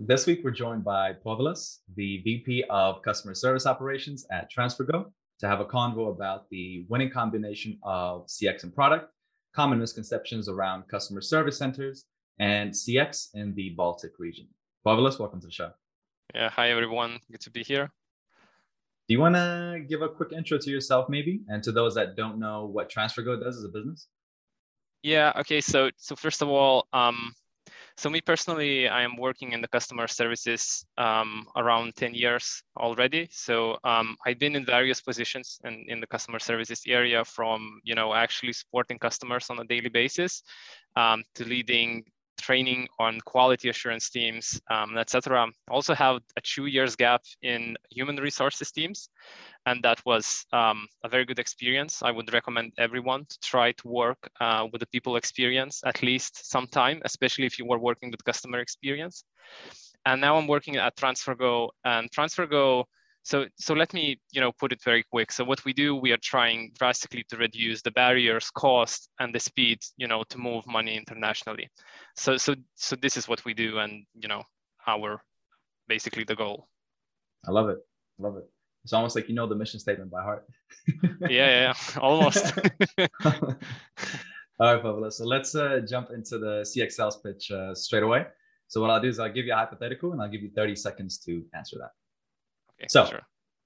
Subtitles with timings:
[0.00, 5.48] This week, we're joined by Povilas, the VP of Customer Service Operations at TransferGo, to
[5.48, 9.12] have a convo about the winning combination of CX and product,
[9.56, 12.04] common misconceptions around customer service centers,
[12.38, 14.46] and CX in the Baltic region.
[14.86, 15.72] Povilas, welcome to the show.
[16.32, 17.18] Yeah, hi everyone.
[17.32, 17.90] Good to be here.
[19.08, 22.14] Do you want to give a quick intro to yourself, maybe, and to those that
[22.14, 24.06] don't know what TransferGo does as a business?
[25.02, 25.32] Yeah.
[25.40, 25.60] Okay.
[25.60, 27.34] So, so first of all, um,
[27.98, 33.28] so me personally, I am working in the customer services um, around 10 years already.
[33.32, 37.96] So um, I've been in various positions in, in the customer services area from, you
[37.96, 40.44] know, actually supporting customers on a daily basis
[40.94, 42.04] um, to leading
[42.40, 45.46] training on quality assurance teams, um, etc.
[45.70, 49.08] Also have a two years gap in human resources teams.
[49.66, 52.02] And that was um, a very good experience.
[52.02, 56.50] I would recommend everyone to try to work uh, with the people experience at least
[56.50, 59.24] sometime, especially if you were working with customer experience.
[60.06, 62.84] And now I'm working at TransferGo and TransferGo
[63.28, 65.30] so, so let me, you know, put it very quick.
[65.32, 69.38] So what we do, we are trying drastically to reduce the barriers, cost, and the
[69.38, 71.68] speed, you know, to move money internationally.
[72.16, 74.44] So, so, so this is what we do, and you know,
[74.86, 75.20] our
[75.88, 76.68] basically the goal.
[77.46, 77.76] I love it.
[78.18, 78.44] I love it.
[78.84, 80.46] It's almost like you know the mission statement by heart.
[81.20, 82.58] yeah, yeah, yeah, almost.
[84.58, 85.12] All right, Povilas.
[85.12, 88.24] So let's uh, jump into the CX Sells pitch uh, straight away.
[88.68, 90.76] So what I'll do is I'll give you a hypothetical and I'll give you 30
[90.76, 91.90] seconds to answer that.
[92.80, 93.22] Okay, so sure.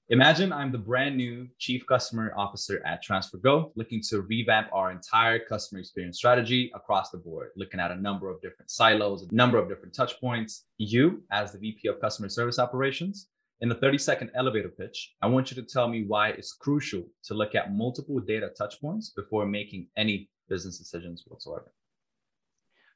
[0.09, 5.39] imagine I'm the brand new chief customer officer at TransferGo, looking to revamp our entire
[5.39, 9.57] customer experience strategy across the board, looking at a number of different silos, a number
[9.57, 10.65] of different touch points.
[10.77, 13.29] You, as the VP of Customer Service Operations,
[13.61, 17.03] in the 30 second elevator pitch, I want you to tell me why it's crucial
[17.23, 21.71] to look at multiple data touch points before making any business decisions whatsoever.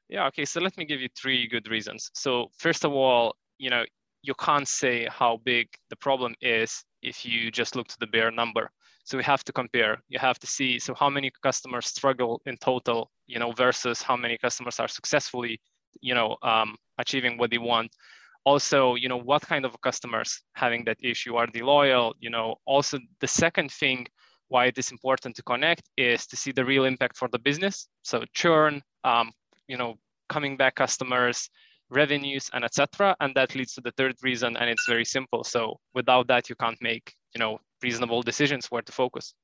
[0.08, 0.44] Yeah, okay.
[0.44, 2.10] So let me give you three good reasons.
[2.14, 3.84] So, first of all, you know,
[4.22, 8.30] you can't say how big the problem is if you just look to the bare
[8.30, 8.70] number.
[9.04, 10.02] So we have to compare.
[10.08, 14.16] You have to see so how many customers struggle in total, you know, versus how
[14.16, 15.60] many customers are successfully,
[16.00, 17.90] you know, um, achieving what they want.
[18.44, 21.36] Also, you know, what kind of customers having that issue?
[21.36, 22.14] Are they loyal?
[22.20, 24.06] You know, also the second thing
[24.48, 27.88] why it is important to connect is to see the real impact for the business.
[28.02, 29.32] So churn, um,
[29.68, 29.94] you know,
[30.28, 31.48] coming back customers,
[31.90, 35.44] revenues and etc and that leads to the third reason and it's very simple.
[35.44, 39.34] So without that you can't make you know reasonable decisions where to focus.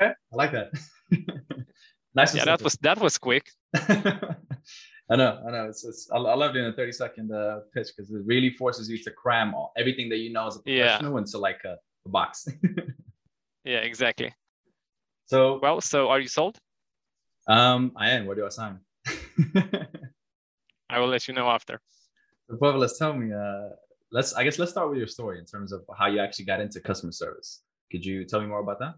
[0.00, 0.12] Okay.
[0.32, 0.70] I like that.
[2.14, 3.46] Nice yeah that was that was quick.
[5.10, 5.66] I know i know.
[5.68, 8.88] It's, it's I, I love doing a 30 second uh, pitch because it really forces
[8.88, 11.18] you to cram all everything that you know as a professional yeah.
[11.18, 11.76] into like a,
[12.06, 12.48] a box.
[13.64, 14.34] Yeah exactly.
[15.26, 16.58] So well so are you sold?
[17.46, 18.26] Um i am.
[18.26, 18.80] Where do i sign
[20.92, 21.80] I will let you know after.
[22.48, 23.32] So, let's tell me.
[23.32, 23.70] Uh,
[24.10, 24.34] let's.
[24.34, 26.80] I guess let's start with your story in terms of how you actually got into
[26.80, 27.62] customer service.
[27.90, 28.94] Could you tell me more about that?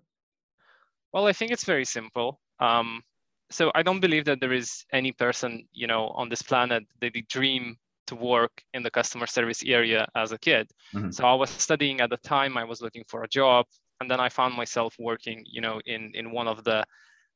[1.12, 2.40] Well, I think it's very simple.
[2.58, 3.02] Um,
[3.50, 7.12] so I don't believe that there is any person, you know, on this planet that
[7.12, 10.70] they dream to work in the customer service area as a kid.
[10.94, 11.10] Mm-hmm.
[11.10, 12.56] So I was studying at the time.
[12.58, 13.66] I was looking for a job,
[14.00, 16.84] and then I found myself working, you know, in in one of the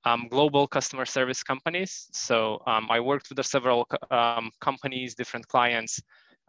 [0.04, 2.08] um, global customer service companies.
[2.12, 6.00] So um, I worked with several um, companies, different clients,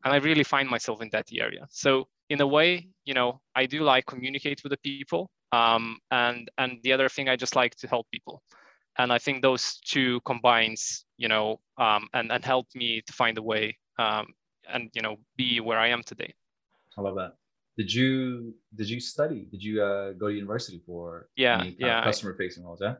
[0.03, 1.65] and I really find myself in that area.
[1.69, 6.49] So in a way, you know, I do like communicate with the people, um, and
[6.57, 8.41] and the other thing I just like to help people,
[8.97, 13.37] and I think those two combines, you know, um, and and help me to find
[13.37, 14.27] a way, um,
[14.71, 16.33] and you know, be where I am today.
[16.97, 17.33] I love that.
[17.77, 19.47] Did you did you study?
[19.51, 22.79] Did you uh, go to university for yeah yeah customer facing roles?
[22.81, 22.95] Yeah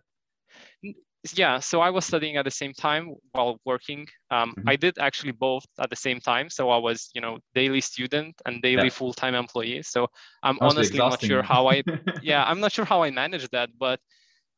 [1.38, 4.70] yeah so i was studying at the same time while working um, mm-hmm.
[4.70, 8.34] i did actually both at the same time so i was you know daily student
[8.46, 8.90] and daily yeah.
[8.90, 10.08] full-time employee so
[10.44, 11.84] i'm honestly not sure how i
[12.22, 14.00] yeah i'm not sure how i managed that but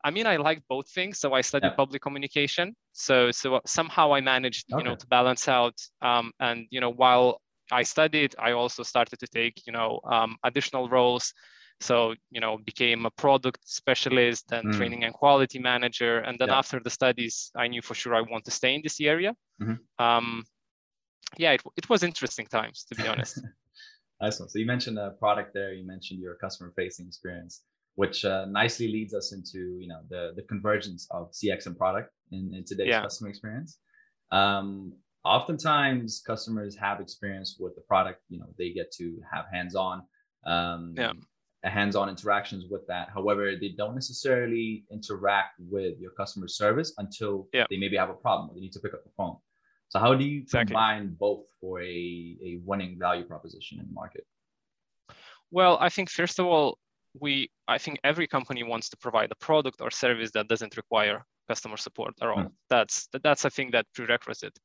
[0.04, 1.74] i mean i like both things so i studied yeah.
[1.74, 4.80] public communication so so somehow i managed okay.
[4.80, 7.42] you know to balance out um, and you know while
[7.72, 11.34] i studied i also started to take you know um, additional roles
[11.82, 14.78] so you know became a product specialist and mm.
[14.78, 16.58] training and quality manager and then yeah.
[16.58, 20.04] after the studies i knew for sure i want to stay in this area mm-hmm.
[20.04, 20.44] um,
[21.38, 23.40] yeah it, it was interesting times to be honest
[24.22, 27.64] nice one so you mentioned a product there you mentioned your customer facing experience
[27.96, 32.12] which uh, nicely leads us into you know the the convergence of cx and product
[32.32, 33.02] in, in today's yeah.
[33.02, 33.80] customer experience
[34.32, 34.94] um,
[35.26, 40.04] oftentimes customers have experience with the product you know they get to have hands on
[40.46, 41.12] um, yeah
[41.70, 43.10] hands-on interactions with that.
[43.14, 47.66] However, they don't necessarily interact with your customer service until yeah.
[47.70, 49.38] they maybe have a problem or they need to pick up the phone.
[49.90, 50.74] So how do you exactly.
[50.74, 54.26] combine both for a, a winning value proposition in the market?
[55.52, 56.78] Well, I think first of all,
[57.20, 61.26] we I think every company wants to provide a product or service that doesn't require
[61.50, 62.44] customer support at all.
[62.44, 62.52] Mm.
[62.70, 64.58] That's that's a thing that prerequisite.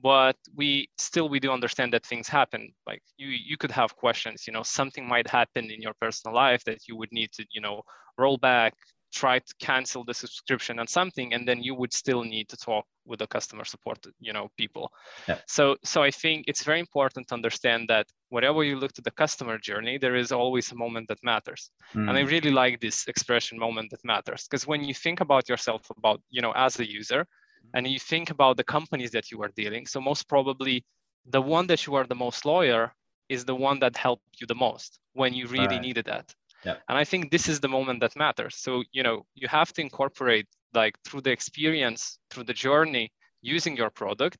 [0.00, 2.72] But we still we do understand that things happen.
[2.86, 4.46] Like you you could have questions.
[4.46, 7.60] You know, something might happen in your personal life that you would need to you
[7.60, 7.82] know
[8.16, 8.74] roll back,
[9.12, 12.84] try to cancel the subscription and something and then you would still need to talk
[13.06, 14.90] with the customer support you know people
[15.26, 15.38] yeah.
[15.46, 19.10] so so i think it's very important to understand that wherever you look to the
[19.12, 22.08] customer journey there is always a moment that matters mm.
[22.08, 22.30] and i mm.
[22.30, 26.42] really like this expression moment that matters because when you think about yourself about you
[26.42, 27.26] know as a user
[27.74, 30.84] and you think about the companies that you are dealing so most probably
[31.26, 32.92] the one that you are the most lawyer
[33.28, 35.82] is the one that helped you the most when you really right.
[35.82, 36.34] needed that
[36.64, 36.76] yeah.
[36.88, 38.56] And I think this is the moment that matters.
[38.56, 43.12] So, you know, you have to incorporate like through the experience, through the journey
[43.42, 44.38] using your product,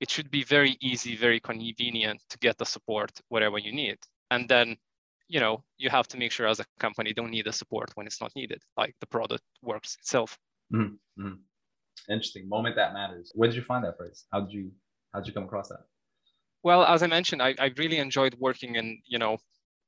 [0.00, 3.98] it should be very easy, very convenient to get the support wherever you need.
[4.30, 4.76] And then,
[5.28, 8.06] you know, you have to make sure as a company don't need the support when
[8.06, 10.38] it's not needed, like the product works itself.
[10.72, 11.34] Mm-hmm.
[12.08, 13.32] Interesting moment that matters.
[13.34, 14.24] Where did you find that phrase?
[14.32, 14.72] How did you
[15.12, 15.80] how did you come across that?
[16.62, 19.38] Well, as I mentioned, I, I really enjoyed working in, you know,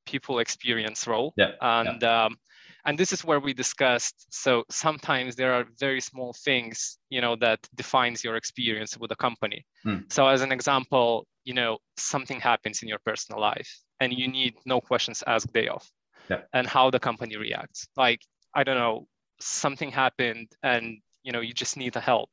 [0.07, 1.35] people experience role.
[1.37, 1.53] Yeah.
[1.61, 2.25] And yeah.
[2.25, 2.37] Um,
[2.85, 4.27] and this is where we discussed.
[4.31, 9.17] So sometimes there are very small things, you know, that defines your experience with a
[9.17, 9.65] company.
[9.87, 10.13] Mm.
[10.13, 13.71] So as an example, you know, something happens in your personal life,
[14.01, 15.89] and you need no questions asked day off.
[16.29, 16.41] Yeah.
[16.53, 17.87] And how the company reacts.
[17.97, 18.21] Like
[18.55, 19.07] I don't know,
[19.41, 22.31] something happened, and you know, you just need the help.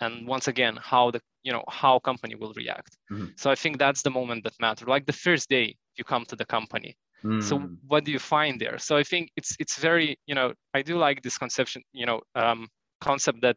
[0.00, 2.96] And once again, how the you know how company will react.
[3.10, 3.26] Mm-hmm.
[3.36, 6.36] So I think that's the moment that matter Like the first day you come to
[6.36, 7.42] the company mm.
[7.42, 10.82] so what do you find there so i think it's it's very you know i
[10.82, 12.68] do like this conception you know um,
[13.00, 13.56] concept that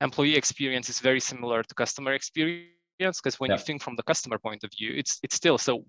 [0.00, 2.68] employee experience is very similar to customer experience
[3.00, 3.56] because when yeah.
[3.56, 5.84] you think from the customer point of view it's it's still so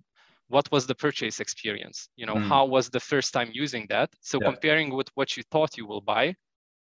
[0.48, 2.48] what was the purchase experience you know mm.
[2.48, 4.50] how was the first time using that so yeah.
[4.50, 6.34] comparing with what you thought you will buy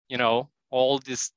[0.09, 1.31] you know all this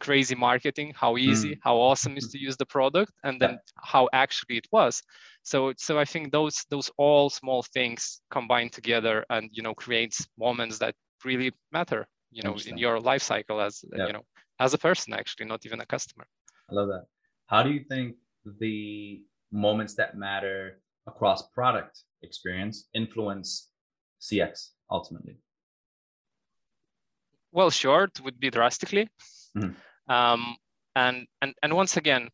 [0.00, 1.58] crazy marketing how easy mm.
[1.62, 5.00] how awesome is to use the product and then how actually it was.
[5.42, 10.26] So so i think those those all small things combine together and you know creates
[10.38, 10.94] moments that
[11.24, 14.24] really matter you know in your life cycle as you know
[14.60, 16.26] as a person actually not even a customer.
[16.70, 17.06] I love that.
[17.46, 18.16] How do you think
[18.60, 19.22] the
[19.52, 23.68] moments that matter across product experience influence
[24.20, 25.36] cx ultimately
[27.54, 29.08] well short would be drastically
[29.56, 30.12] Mm-hmm.
[30.12, 30.56] Um,
[30.96, 32.28] and and and once again,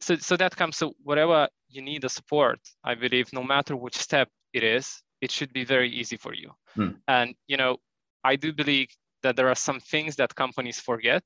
[0.00, 3.96] so so that comes so whatever you need the support, I believe, no matter which
[3.96, 6.50] step it is, it should be very easy for you.
[6.76, 6.96] Mm.
[7.08, 7.78] And you know,
[8.24, 8.88] I do believe
[9.22, 11.22] that there are some things that companies forget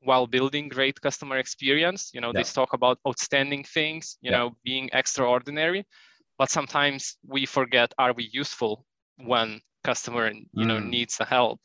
[0.00, 2.10] while building great customer experience.
[2.12, 2.42] You know, yeah.
[2.42, 4.38] they talk about outstanding things, you yeah.
[4.38, 5.84] know, being extraordinary,
[6.38, 8.84] but sometimes we forget are we useful
[9.16, 10.88] when customer you know mm.
[10.88, 11.60] needs the help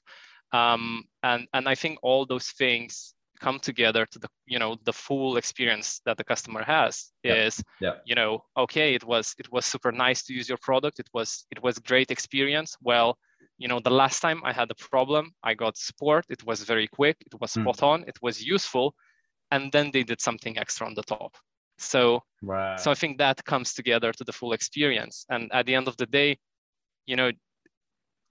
[0.57, 4.93] um, and and I think all those things come together to the you know the
[4.93, 7.95] full experience that the customer has is yeah.
[8.05, 10.99] you know okay it was it was super nice to use your product.
[10.99, 12.75] It was it was great experience.
[12.81, 13.17] Well
[13.57, 16.25] you know the last time i had a problem i got support.
[16.29, 17.17] It was very quick.
[17.25, 17.61] It was hmm.
[17.61, 17.87] spot mm.
[17.87, 18.03] on.
[18.07, 18.93] It was useful.
[19.51, 21.33] And then they did something extra on the top.
[21.77, 22.23] So
[22.77, 25.25] so i think that comes together to the full experience.
[25.29, 26.37] And at the end of the day
[27.05, 27.31] you know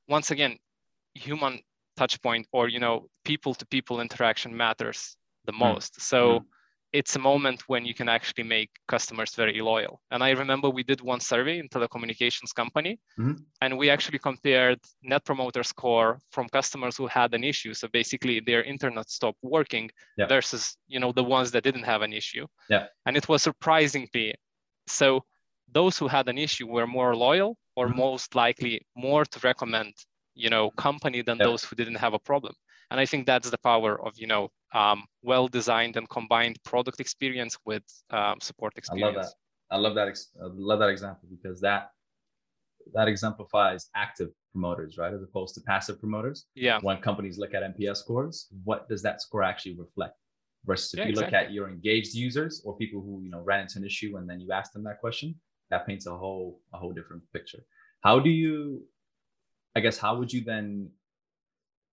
[0.09, 0.59] once again
[1.15, 1.61] human
[1.97, 5.61] touch point or you know people to people interaction matters the hmm.
[5.61, 6.45] most so mm.
[6.93, 10.83] it's a moment when you can actually make customers very loyal and i remember we
[10.83, 13.37] did one survey in telecommunications company mm.
[13.61, 18.41] and we actually compared net promoter score from customers who had an issue so basically
[18.41, 20.27] their internet stopped working yeah.
[20.27, 24.35] versus you know the ones that didn't have an issue yeah and it was surprisingly
[24.87, 25.23] so
[25.73, 27.99] those who had an issue were more loyal or mm-hmm.
[27.99, 29.93] most likely more to recommend
[30.37, 32.55] you know company than those who didn't have a problem.
[32.91, 37.01] And i think that's the power of you know um, well designed and combined product
[37.01, 39.33] experience with um, support experience i love that.
[39.75, 40.09] i love that
[40.45, 41.91] I love that example because that
[42.95, 45.13] that exemplifies active promoters right?
[45.13, 46.47] As opposed to passive promoters.
[46.55, 46.79] Yeah.
[46.81, 50.17] When companies look at nps scores what does that score actually reflect?
[50.65, 53.61] Versus if yeah, you look at your engaged users or people who you know ran
[53.61, 55.35] into an issue and then you ask them that question
[55.71, 57.63] that paints a whole a whole different picture.
[58.03, 58.85] How do you
[59.77, 60.89] I guess how would you then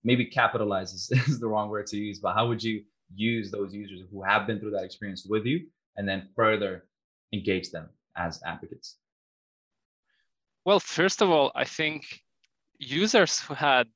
[0.05, 3.73] maybe capitalize is, is the wrong word to use, but how would you use those
[3.73, 6.85] users who have been through that experience with you and then further
[7.33, 8.97] engage them as advocates?
[10.65, 12.05] Well, first of all, I think
[12.79, 13.87] users who had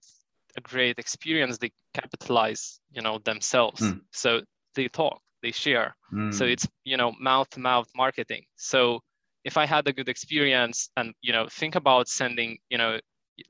[0.58, 3.82] a great experience, they capitalize, you know, themselves.
[3.82, 4.02] Mm.
[4.12, 4.42] So
[4.76, 5.96] they talk, they share.
[6.14, 6.34] Mm.
[6.34, 8.44] So it's you know mouth to mouth marketing.
[8.58, 9.00] So
[9.46, 13.00] if I had a good experience and you know think about sending you know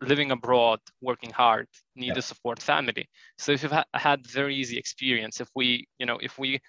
[0.02, 2.14] living abroad, working hard, need yeah.
[2.14, 3.08] to support family.
[3.38, 6.60] So if you've ha- had very easy experience, if we you know if we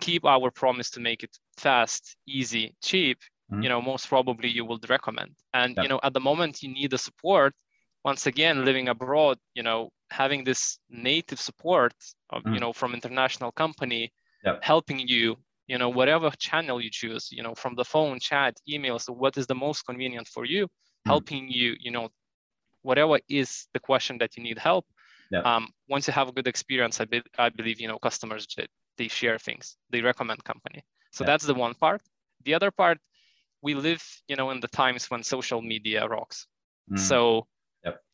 [0.00, 3.18] keep our promise to make it fast, easy, cheap,
[3.50, 3.62] mm-hmm.
[3.62, 5.32] you know most probably you will recommend.
[5.54, 5.82] And yeah.
[5.82, 7.54] you know at the moment you need the support.
[8.04, 11.94] Once again, living abroad, you know having this native support
[12.30, 12.54] of, mm.
[12.54, 14.12] you know from international company
[14.44, 14.58] yep.
[14.62, 15.36] helping you
[15.66, 19.36] you know whatever channel you choose you know from the phone chat email so what
[19.36, 20.68] is the most convenient for you mm.
[21.06, 22.08] helping you you know
[22.82, 24.86] whatever is the question that you need help
[25.30, 25.44] yep.
[25.44, 28.46] um, once you have a good experience I, be, I believe you know customers
[28.98, 31.26] they share things they recommend company so yep.
[31.26, 32.02] that's the one part
[32.44, 32.98] the other part
[33.62, 36.46] we live you know in the times when social media rocks
[36.90, 36.98] mm.
[36.98, 37.46] so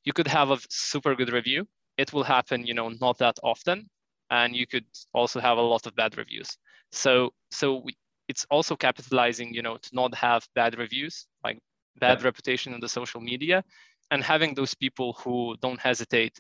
[0.05, 1.67] you could have a super good review
[1.99, 3.91] it will happen, you know, not that often.
[4.31, 6.57] And you could also have a lot of bad reviews.
[6.93, 7.97] So, so we,
[8.29, 11.59] it's also capitalizing, you know, to not have bad reviews, like
[11.99, 12.27] bad yeah.
[12.27, 13.65] reputation in the social media,
[14.11, 16.39] and having those people who don't hesitate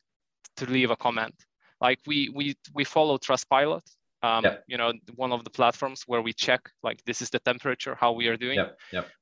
[0.56, 1.34] to leave a comment.
[1.80, 3.87] Like we we we follow Trustpilot,
[4.22, 7.94] um, you know, one of the platforms where we check like this is the temperature,
[7.94, 8.58] how we are doing.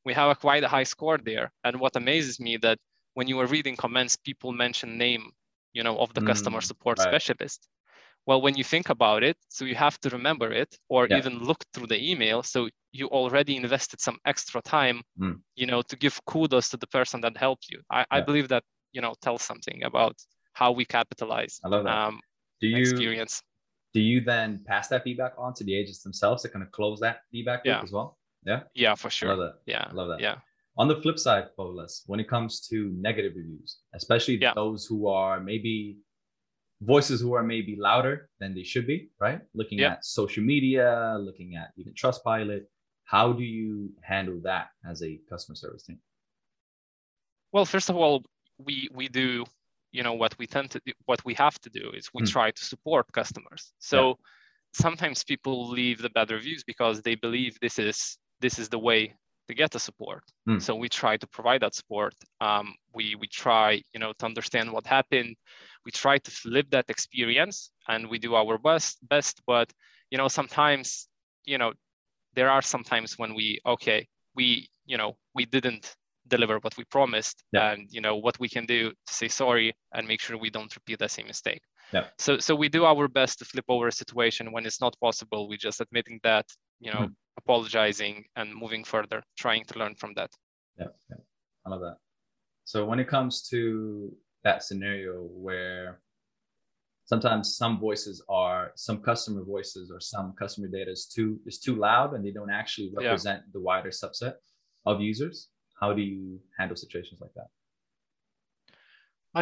[0.04, 1.52] We have a quite a high score there.
[1.64, 2.78] And what amazes me that
[3.14, 5.32] when you are reading comments, people mention name
[5.76, 7.06] you know, of the mm, customer support right.
[7.06, 7.68] specialist.
[8.26, 11.18] Well, when you think about it, so you have to remember it or yeah.
[11.18, 12.42] even look through the email.
[12.42, 15.38] So you already invested some extra time, mm.
[15.54, 17.80] you know, to give kudos to the person that helped you.
[17.88, 18.06] I, yeah.
[18.10, 20.16] I believe that, you know, tells something about
[20.54, 21.96] how we capitalize I love that.
[21.96, 22.20] Um,
[22.60, 23.42] do you, experience.
[23.94, 26.98] Do you then pass that feedback on to the agents themselves to kind of close
[27.00, 28.18] that feedback loop as well?
[28.44, 28.60] Yeah.
[28.74, 29.30] Yeah, for sure.
[29.30, 29.72] I love that.
[29.72, 29.86] Yeah.
[29.88, 30.20] I love that.
[30.20, 30.36] Yeah.
[30.78, 34.52] On the flip side, Povilas, when it comes to negative reviews, especially yeah.
[34.54, 35.98] those who are maybe
[36.80, 39.40] voices who are maybe louder than they should be, right?
[39.54, 39.92] Looking yeah.
[39.92, 42.64] at social media, looking at even Trustpilot,
[43.04, 45.98] how do you handle that as a customer service team?
[47.52, 48.24] Well, first of all,
[48.58, 49.44] we we do,
[49.92, 52.30] you know, what we tend to do, what we have to do is we mm.
[52.30, 53.72] try to support customers.
[53.78, 54.14] So yeah.
[54.74, 59.14] sometimes people leave the bad reviews because they believe this is this is the way
[59.48, 60.24] to get the support.
[60.48, 60.60] Mm.
[60.60, 62.14] So we try to provide that support.
[62.40, 65.36] Um, we we try, you know, to understand what happened.
[65.86, 68.98] We try to flip that experience, and we do our best.
[69.08, 69.72] Best, but
[70.10, 71.08] you know, sometimes,
[71.44, 71.72] you know,
[72.34, 75.96] there are sometimes when we okay, we you know, we didn't
[76.28, 77.70] deliver what we promised, yeah.
[77.70, 80.74] and you know what we can do to say sorry and make sure we don't
[80.76, 81.62] repeat the same mistake.
[81.94, 82.04] Yeah.
[82.18, 85.48] So so we do our best to flip over a situation when it's not possible.
[85.48, 86.46] We just admitting that
[86.80, 87.06] you know.
[87.06, 90.30] Mm apologizing and moving further, trying to learn from that.
[90.78, 91.16] Yeah, yeah,
[91.64, 91.96] I love that.
[92.64, 94.12] So when it comes to
[94.46, 95.14] that scenario
[95.46, 96.00] where
[97.04, 101.74] sometimes some voices are some customer voices or some customer data is too is too
[101.88, 103.52] loud and they don't actually represent yeah.
[103.54, 104.34] the wider subset
[104.90, 105.36] of users.
[105.80, 107.48] How do you handle situations like that?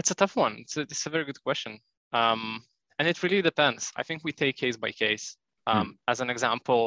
[0.00, 0.54] It's a tough one.
[0.62, 1.72] It's a, it's a very good question.
[2.20, 2.42] Um,
[2.98, 3.92] and it really depends.
[4.00, 5.26] I think we take case by case.
[5.66, 5.78] Hmm.
[5.78, 6.82] um, as an example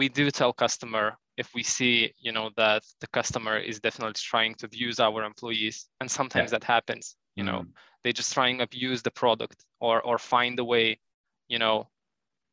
[0.00, 4.54] we do tell customer if we see you know that the customer is definitely trying
[4.56, 6.58] to abuse our employees and sometimes yeah.
[6.58, 7.52] that happens you mm-hmm.
[7.52, 7.64] know
[8.02, 10.98] they just trying to abuse the product or or find a way
[11.48, 11.88] you know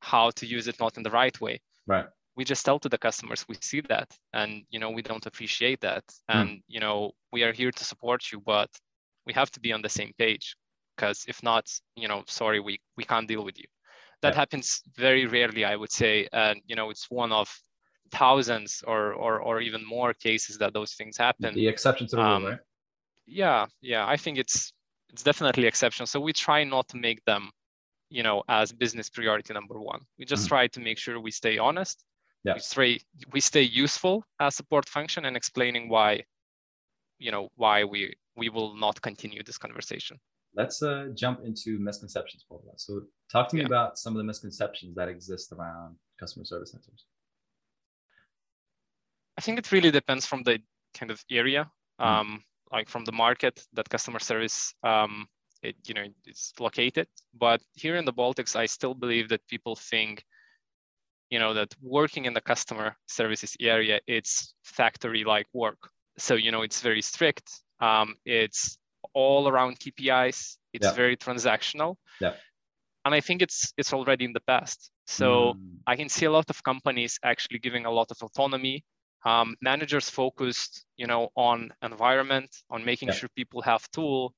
[0.02, 2.98] how to use it not in the right way right we just tell to the
[2.98, 6.36] customers we see that and you know we don't appreciate that mm.
[6.36, 8.70] and you know we are here to support you but
[9.26, 10.56] we have to be on the same page
[10.96, 11.66] because if not
[11.96, 13.66] you know sorry we we can't deal with you
[14.22, 14.40] that yeah.
[14.40, 17.50] happens very rarely i would say and you know it's one of
[18.12, 22.22] thousands or or, or even more cases that those things happen the exceptions to the
[22.22, 22.60] um, right
[23.28, 24.74] yeah yeah i think it's
[25.10, 27.50] it's definitely exceptional so we try not to make them
[28.10, 30.50] you know as business priority number one we just mm-hmm.
[30.50, 32.04] try to make sure we stay honest
[32.44, 32.54] yeah.
[32.54, 33.00] we stay
[33.34, 36.24] we stay useful as support function and explaining why
[37.20, 40.18] you know why we we will not continue this conversation
[40.58, 42.82] let's uh, jump into misconceptions for that.
[42.82, 43.68] So, talk to me yeah.
[43.68, 47.06] about some of the misconceptions that exist around customer service centers.
[49.38, 50.60] I think it really depends from the
[50.96, 51.70] kind of area,
[52.02, 52.06] mm.
[52.06, 55.28] um, like from the market that customer service um,
[55.62, 57.08] it you know it's located.
[57.34, 60.24] But here in the Baltics, I still believe that people think,
[61.30, 65.80] you know, that working in the customer services area, it's factory-like work.
[66.18, 67.50] So you know, it's very strict.
[67.80, 68.78] Um, it's
[69.14, 70.58] all around KPIs.
[70.74, 70.94] It's yeah.
[70.94, 71.96] very transactional.
[72.20, 72.34] Yeah.
[73.06, 74.92] And I think it's it's already in the past.
[75.06, 75.78] So mm.
[75.88, 78.84] I can see a lot of companies actually giving a lot of autonomy.
[79.28, 84.34] Um, managers focused, you know, on environment, on making sure people have tool,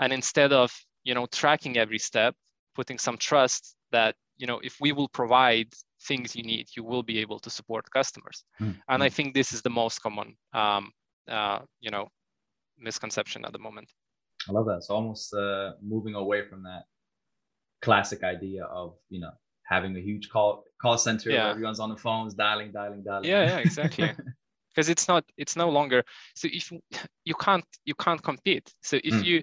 [0.00, 0.72] and instead of
[1.08, 2.34] you know tracking every step,
[2.74, 5.68] putting some trust that you know if we will provide
[6.08, 8.44] things you need, you will be able to support customers.
[8.60, 8.76] Mm.
[8.88, 10.90] And I think this is the most common, um,
[11.28, 12.08] uh, you know,
[12.78, 13.88] misconception at the moment.
[14.48, 14.76] I love that.
[14.76, 16.84] It's almost uh, moving away from that
[17.82, 19.32] classic idea of you know
[19.64, 21.44] having a huge call call center yeah.
[21.44, 23.28] where everyone's on the phones dialing, dialing, dialing.
[23.28, 24.10] Yeah, yeah, exactly.
[24.74, 26.02] because it's not it's no longer
[26.34, 26.72] so if
[27.24, 28.72] you can't you can't compete.
[28.82, 29.24] So if mm.
[29.24, 29.42] you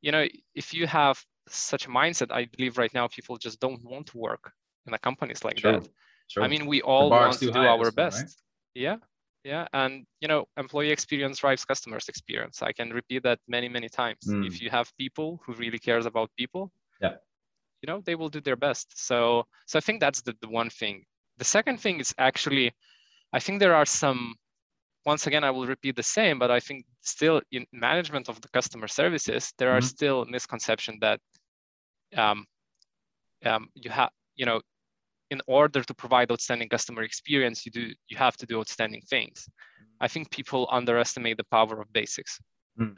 [0.00, 3.82] you know if you have such a mindset, I believe right now people just don't
[3.84, 4.52] want to work
[4.86, 5.72] in a companies like True.
[5.72, 5.88] that.
[6.30, 6.44] True.
[6.44, 8.22] I mean, we all want to do our best.
[8.22, 8.30] Right?
[8.74, 8.96] Yeah,
[9.44, 12.62] yeah, and you know, employee experience drives customers experience.
[12.62, 14.20] I can repeat that many, many times.
[14.28, 14.46] Mm.
[14.46, 17.14] If you have people who really cares about people, yeah,
[17.82, 18.86] you know, they will do their best.
[19.06, 21.04] So, so I think that's the, the one thing.
[21.38, 22.72] The second thing is actually,
[23.32, 24.34] I think there are some.
[25.06, 28.48] Once again, I will repeat the same, but I think still in management of the
[28.48, 29.78] customer services, there mm-hmm.
[29.78, 31.20] are still misconception that
[32.14, 32.44] um,
[33.46, 34.60] um, you have, you know,
[35.30, 39.48] in order to provide outstanding customer experience, you do you have to do outstanding things.
[40.00, 42.38] I think people underestimate the power of basics.
[42.78, 42.94] Mm.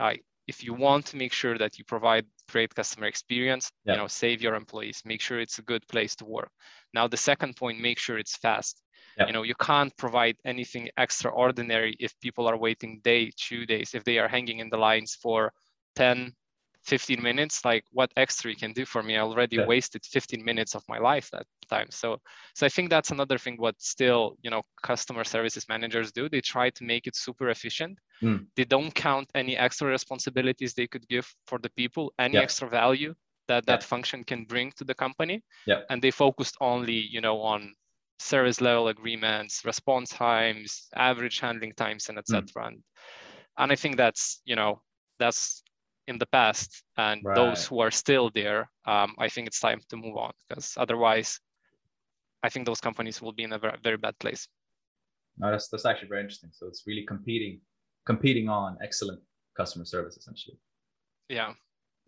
[0.52, 3.92] If you want to make sure that you provide great customer experience, yeah.
[3.92, 6.52] you know, save your employees, make sure it's a good place to work.
[6.92, 8.82] Now, the second point, make sure it's fast.
[9.16, 9.26] Yeah.
[9.28, 14.04] You know, you can't provide anything extraordinary if people are waiting day, two days, if
[14.04, 15.52] they are hanging in the lines for
[15.96, 16.34] 10,
[16.84, 19.66] 15 minutes like what extra you can do for me i already yeah.
[19.66, 22.18] wasted 15 minutes of my life that time so
[22.54, 26.40] so i think that's another thing what still you know customer services managers do they
[26.40, 28.44] try to make it super efficient mm.
[28.56, 32.40] they don't count any extra responsibilities they could give for the people any yeah.
[32.40, 33.14] extra value
[33.48, 33.86] that that yeah.
[33.86, 35.80] function can bring to the company yeah.
[35.90, 37.72] and they focused only you know on
[38.18, 42.66] service level agreements response times average handling times and etc mm.
[42.68, 42.82] and,
[43.58, 44.80] and i think that's you know
[45.18, 45.62] that's
[46.08, 47.36] in the past and right.
[47.36, 51.38] those who are still there um, i think it's time to move on because otherwise
[52.42, 54.48] i think those companies will be in a very, very bad place.
[55.38, 56.50] No that's, that's actually very interesting.
[56.52, 57.60] So it's really competing
[58.04, 59.20] competing on excellent
[59.56, 60.58] customer service essentially.
[61.28, 61.52] Yeah.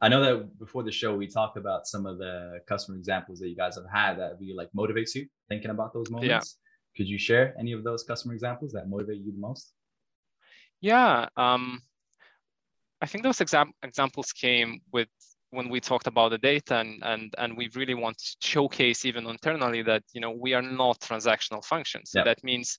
[0.00, 3.48] I know that before the show we talked about some of the customer examples that
[3.48, 6.59] you guys have had that really like motivates you thinking about those moments.
[6.59, 6.96] Yeah.
[6.96, 9.72] could you share any of those customer examples that motivate you the most?
[10.80, 11.80] Yeah um,
[13.00, 15.09] I think those exam- examples came with
[15.50, 19.26] when we talked about the data and, and, and we really want to showcase even
[19.26, 22.11] internally that, you know, we are not transactional functions.
[22.11, 22.78] So that means,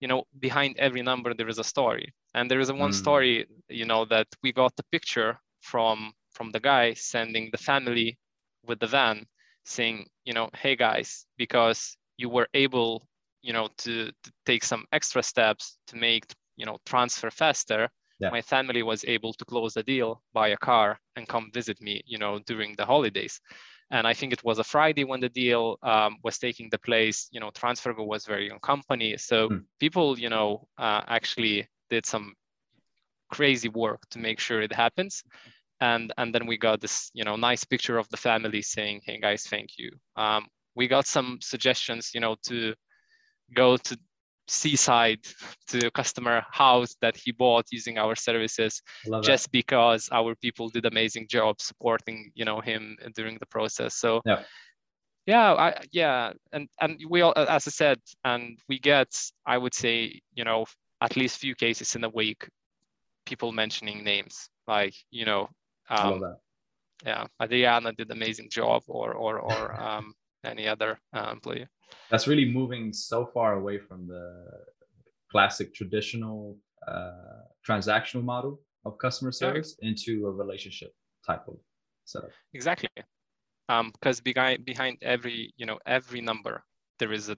[0.00, 2.12] you know, behind every number, there is a story.
[2.34, 2.94] And there is a one mm.
[2.94, 8.18] story, you know, that we got the picture from, from the guy sending the family
[8.66, 9.26] with the van
[9.64, 13.06] saying, you know, hey guys, because you were able,
[13.42, 16.24] you know, to, to take some extra steps to make,
[16.56, 17.88] you know, transfer faster,
[18.22, 18.30] yeah.
[18.30, 22.02] my family was able to close the deal, buy a car, and come visit me,
[22.06, 23.40] you know, during the holidays.
[23.90, 27.28] And I think it was a Friday when the deal um, was taking the place.
[27.30, 29.64] You know, TransferGo was very young company, so mm.
[29.80, 32.34] people, you know, uh, actually did some
[33.30, 35.22] crazy work to make sure it happens.
[35.80, 39.18] And and then we got this, you know, nice picture of the family saying, "Hey
[39.20, 42.74] guys, thank you." Um, we got some suggestions, you know, to
[43.54, 43.98] go to
[44.52, 45.20] seaside
[45.66, 48.82] to customer house that he bought using our services
[49.22, 49.52] just that.
[49.52, 53.96] because our people did amazing job supporting you know him during the process.
[53.96, 54.42] So yeah.
[55.24, 59.08] Yeah I, yeah and and we all as i said and we get
[59.46, 60.66] i would say you know
[61.00, 62.48] at least few cases in a week
[63.24, 65.48] people mentioning names like you know
[65.90, 66.20] um,
[67.06, 70.12] yeah adriana did amazing job or or or um,
[70.44, 71.66] any other uh, employee
[72.10, 74.44] that's really moving so far away from the
[75.30, 79.90] classic traditional uh, transactional model of customer service yeah.
[79.90, 80.92] into a relationship
[81.26, 81.56] type of
[82.04, 82.30] setup.
[82.54, 82.88] Exactly,
[83.66, 86.62] because um, behind behind every you know every number
[86.98, 87.36] there is a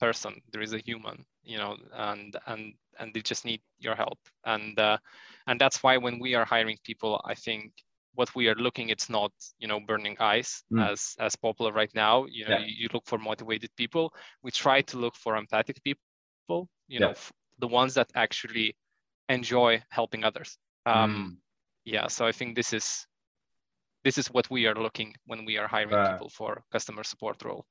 [0.00, 4.18] person, there is a human, you know, and and and they just need your help,
[4.44, 4.98] and uh,
[5.46, 7.72] and that's why when we are hiring people, I think
[8.14, 10.92] what we are looking it's not you know burning eyes mm.
[10.92, 12.64] as as popular right now you know yeah.
[12.64, 17.00] you, you, look for motivated people we try to look for empathic people you yeah.
[17.00, 17.14] know
[17.58, 18.76] the ones that actually
[19.28, 21.36] enjoy helping others um mm.
[21.84, 23.06] yeah so i think this is
[24.04, 27.42] this is what we are looking when we are hiring uh, people for customer support
[27.44, 27.64] role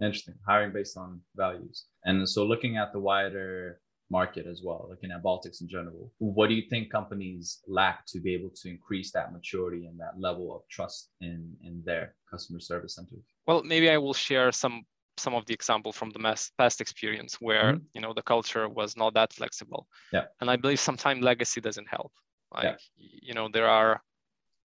[0.00, 5.10] interesting hiring based on values and so looking at the wider market as well, looking
[5.10, 6.12] at Baltics in general.
[6.18, 10.18] What do you think companies lack to be able to increase that maturity and that
[10.18, 13.24] level of trust in in their customer service centers?
[13.46, 14.84] Well, maybe I will share some
[15.18, 16.20] some of the example from the
[16.58, 17.84] past experience where mm-hmm.
[17.94, 19.86] you know the culture was not that flexible.
[20.12, 20.24] Yeah.
[20.40, 22.12] And I believe sometimes legacy doesn't help.
[22.54, 22.76] Like yeah.
[22.96, 24.00] you know there are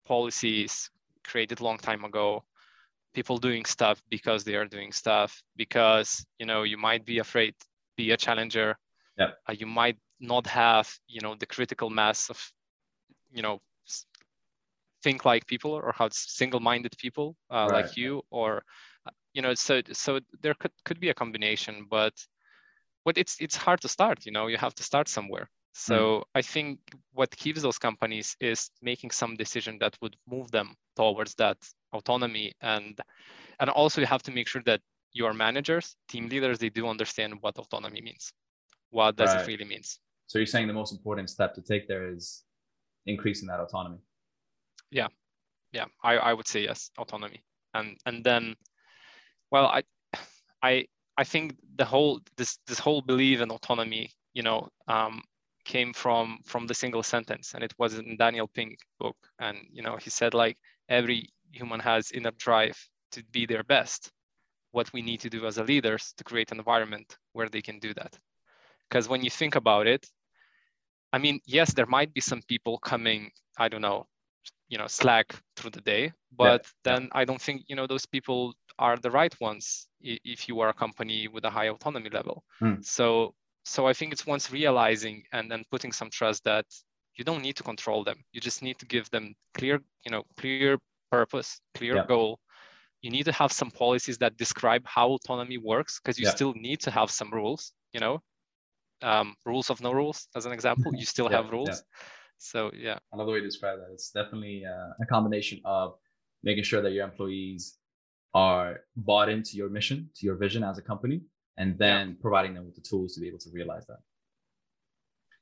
[0.06, 0.90] policies
[1.24, 2.44] created long time ago
[3.14, 7.54] people doing stuff because they are doing stuff because you know you might be afraid
[7.98, 8.78] be a challenger
[9.18, 9.32] yeah.
[9.48, 12.40] Uh, you might not have you know the critical mass of
[13.32, 13.60] you know
[15.04, 17.86] think like people or have single-minded people uh, right.
[17.86, 18.64] like you or
[19.08, 22.14] uh, you know so so there could, could be a combination but
[23.04, 26.24] but it's it's hard to start you know you have to start somewhere so mm.
[26.36, 26.80] i think
[27.14, 31.58] what keeps those companies is making some decision that would move them towards that
[31.94, 33.00] autonomy and
[33.60, 34.82] and also you have to make sure that
[35.14, 38.32] your managers team leaders they do understand what autonomy means
[38.92, 39.42] what does right.
[39.42, 40.00] it really means.
[40.28, 42.44] So you're saying the most important step to take there is
[43.06, 43.98] increasing that autonomy.
[44.92, 45.08] Yeah.
[45.72, 45.86] Yeah.
[46.04, 47.44] I, I would say yes autonomy.
[47.74, 48.56] And and then
[49.50, 49.82] well i
[50.62, 50.86] i
[51.18, 55.22] i think the whole this this whole belief in autonomy you know um,
[55.64, 59.18] came from from the single sentence and it was in daniel pink book.
[59.40, 60.58] And you know he said like
[60.90, 62.78] every human has inner drive
[63.14, 64.12] to be their best.
[64.72, 67.80] What we need to do as a leaders to create an environment where they can
[67.80, 68.18] do that
[68.92, 70.06] because when you think about it
[71.14, 74.06] i mean yes there might be some people coming i don't know
[74.68, 76.70] you know slack through the day but yeah.
[76.84, 80.70] then i don't think you know those people are the right ones if you are
[80.70, 82.84] a company with a high autonomy level mm.
[82.84, 86.66] so so i think it's once realizing and then putting some trust that
[87.16, 90.24] you don't need to control them you just need to give them clear you know
[90.38, 90.78] clear
[91.12, 92.06] purpose clear yeah.
[92.08, 92.40] goal
[93.02, 96.36] you need to have some policies that describe how autonomy works because you yeah.
[96.36, 98.22] still need to have some rules you know
[99.04, 101.84] um, rules of no rules as an example you still have rules
[102.42, 103.90] so yeah, I love the way you describe that.
[103.94, 105.94] It's definitely uh, a combination of
[106.42, 107.78] making sure that your employees
[108.34, 111.22] are bought into your mission, to your vision as a company,
[111.58, 112.16] and then yeah.
[112.20, 114.00] providing them with the tools to be able to realize that.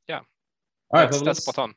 [0.09, 0.19] Yeah.
[0.91, 1.73] All right, that's, that's spot on.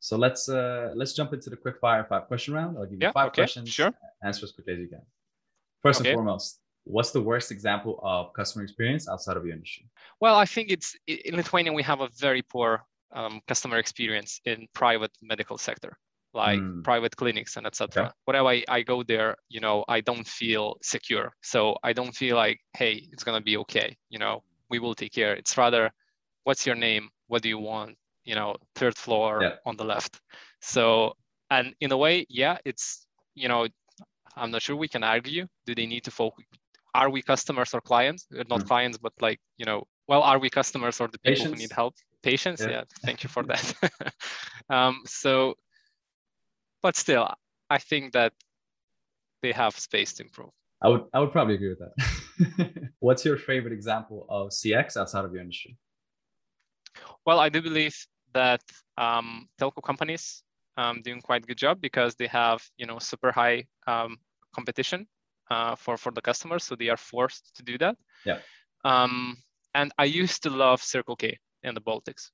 [0.00, 2.78] So let's uh let's jump into the quick fire five question round.
[2.78, 3.68] I'll give you yeah, five okay, questions.
[3.68, 3.92] Sure.
[4.24, 5.02] Answer as quickly as you can.
[5.82, 6.10] First okay.
[6.10, 9.88] and foremost, what's the worst example of customer experience outside of your industry?
[10.20, 14.66] Well, I think it's in Lithuania we have a very poor um, customer experience in
[14.74, 15.96] private medical sector
[16.34, 16.82] like mm.
[16.82, 18.04] private clinics and etc.
[18.04, 18.12] Okay.
[18.24, 21.32] Whenever I, I go there, you know, I don't feel secure.
[21.42, 23.96] So I don't feel like, hey, it's gonna be okay.
[24.08, 25.34] You know, we will take care.
[25.34, 25.90] It's rather,
[26.44, 27.08] what's your name?
[27.26, 27.96] What do you want?
[28.24, 29.54] You know, third floor yeah.
[29.66, 30.20] on the left.
[30.60, 31.14] So
[31.50, 33.66] and in a way, yeah, it's you know,
[34.36, 35.46] I'm not sure we can argue.
[35.66, 36.44] Do they need to focus?
[36.94, 38.26] Are we customers or clients?
[38.30, 38.66] Not mm.
[38.66, 41.94] clients, but like you know, well, are we customers or the people who need help?
[42.22, 43.64] Patients, yeah, yeah thank you for that.
[44.70, 45.56] Um, so
[46.82, 47.28] but still
[47.70, 48.32] i think that
[49.42, 50.50] they have space to improve.
[50.82, 52.90] I would i would probably agree with that.
[53.00, 55.76] What's your favorite example of cx outside of your industry?
[57.26, 57.96] Well i do believe
[58.34, 58.62] that
[58.98, 60.42] um, telco companies
[60.76, 64.16] um, doing quite a good job because they have you know super high um,
[64.54, 65.06] competition
[65.52, 68.38] uh, for for the customers so they are forced to do that yeah
[68.84, 69.36] um,
[69.74, 72.30] and i used to love circle k in the Baltics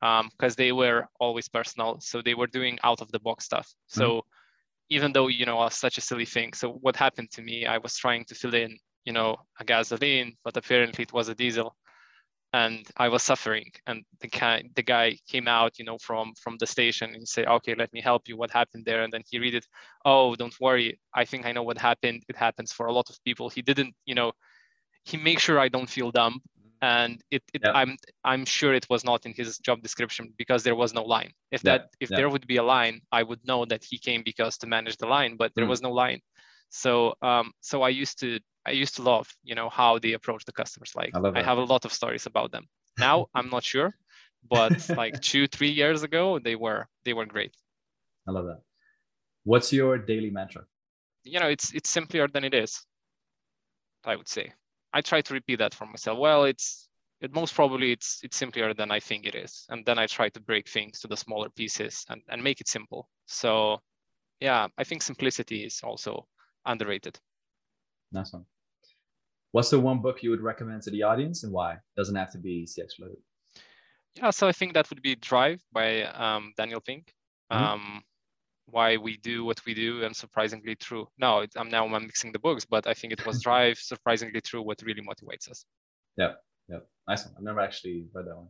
[0.00, 2.00] because um, they were always personal.
[2.00, 3.72] So they were doing out of the box stuff.
[3.86, 4.96] So mm-hmm.
[4.96, 6.52] even though, you know, such a silly thing.
[6.54, 10.36] So what happened to me, I was trying to fill in, you know, a gasoline,
[10.44, 11.76] but apparently it was a diesel
[12.52, 13.70] and I was suffering.
[13.86, 17.46] And the guy, the guy came out, you know, from from the station and said,
[17.46, 18.36] "Okay, let me help you.
[18.36, 19.66] What happened there?" And then he read it.
[20.04, 20.98] Oh, don't worry.
[21.14, 22.24] I think I know what happened.
[22.28, 23.48] It happens for a lot of people.
[23.48, 24.32] He didn't, you know,
[25.04, 26.40] he makes sure I don't feel dumb
[26.82, 27.72] and it, it yeah.
[27.72, 31.30] i'm i'm sure it was not in his job description because there was no line
[31.50, 32.16] if that if yeah.
[32.16, 35.06] there would be a line i would know that he came because to manage the
[35.06, 35.68] line but there mm.
[35.68, 36.20] was no line
[36.70, 40.44] so um so i used to i used to love you know how they approach
[40.44, 42.64] the customers like i, I have a lot of stories about them
[42.98, 43.92] now i'm not sure
[44.48, 47.54] but like two three years ago they were they were great
[48.28, 48.62] i love that
[49.44, 50.62] what's your daily mantra
[51.24, 52.84] you know it's it's simpler than it is
[54.04, 54.52] i would say
[54.92, 56.18] I try to repeat that for myself.
[56.18, 56.88] Well, it's
[57.20, 59.66] it most probably it's it's simpler than I think it is.
[59.68, 62.68] And then I try to break things to the smaller pieces and, and make it
[62.68, 63.08] simple.
[63.26, 63.80] So
[64.40, 66.26] yeah, I think simplicity is also
[66.66, 67.18] underrated.
[68.12, 68.44] Nice one.
[69.52, 71.78] What's the one book you would recommend to the audience and why?
[71.96, 73.22] Doesn't have to be CX related.
[74.16, 77.12] Yeah, so I think that would be Drive by um, Daniel Pink.
[77.52, 77.64] Mm-hmm.
[77.64, 78.02] Um,
[78.66, 81.08] why we do what we do and surprisingly true.
[81.18, 84.62] No, I'm now I'm mixing the books, but I think it was Drive, surprisingly true,
[84.62, 85.64] what really motivates us.
[86.16, 86.32] Yeah,
[86.68, 87.34] yeah, nice one.
[87.36, 88.48] I've never actually read that one.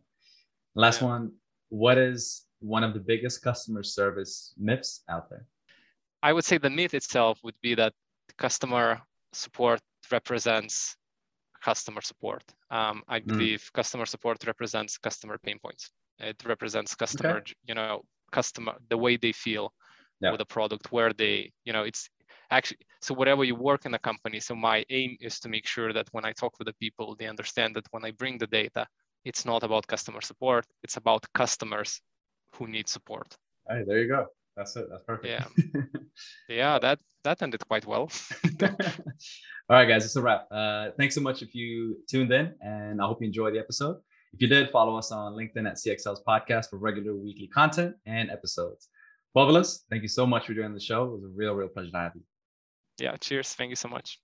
[0.75, 1.09] Last yeah.
[1.09, 1.33] one.
[1.71, 5.47] What is one of the biggest customer service myths out there?
[6.23, 7.93] I would say the myth itself would be that
[8.37, 9.01] customer
[9.33, 10.97] support represents
[11.63, 12.43] customer support.
[12.71, 13.27] Um, I mm.
[13.27, 13.73] believe mm.
[13.73, 15.91] customer support represents customer pain points.
[16.19, 17.53] It represents customer, okay.
[17.65, 19.73] you know, customer the way they feel
[20.21, 20.33] yeah.
[20.33, 22.09] with a product where they you know it's
[22.51, 25.93] actually so whatever you work in a company, so my aim is to make sure
[25.93, 28.87] that when I talk with the people, they understand that when I bring the data,
[29.25, 32.01] it's not about customer support, it's about customers
[32.57, 33.37] who need support.
[33.69, 34.27] All right, there you go.
[34.61, 34.89] That's it.
[34.91, 35.27] That's perfect.
[35.27, 35.47] Yeah.
[36.51, 38.11] yeah, that that ended quite well.
[38.63, 40.47] All right, guys, it's a wrap.
[40.51, 43.97] Uh, thanks so much if you tuned in, and I hope you enjoyed the episode.
[44.35, 47.95] If you did, follow us on LinkedIn at CX Sells podcast for regular weekly content
[48.05, 48.89] and episodes.
[49.35, 51.05] Povilas, thank you so much for doing the show.
[51.05, 52.23] It was a real, real pleasure to have you.
[52.99, 53.55] Yeah, cheers.
[53.55, 54.21] Thank you so much.